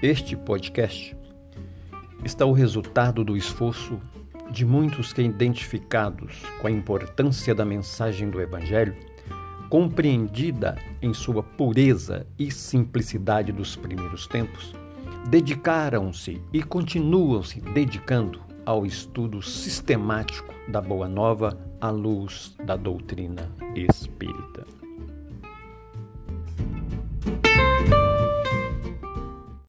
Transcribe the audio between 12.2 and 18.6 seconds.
e simplicidade dos primeiros tempos, dedicaram-se e continuam se dedicando